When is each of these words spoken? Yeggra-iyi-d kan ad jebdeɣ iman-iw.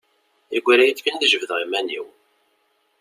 Yeggra-iyi-d 0.53 0.99
kan 1.01 1.15
ad 1.17 1.27
jebdeɣ 1.31 1.59
iman-iw. 1.65 2.05